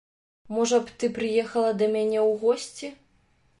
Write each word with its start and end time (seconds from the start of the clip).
Можа 0.55 0.79
б 0.85 0.95
ты 1.03 1.09
прыехала 1.19 1.75
да 1.83 1.91
мяне 1.95 2.19
ў 2.29 2.33
госці? 2.47 2.93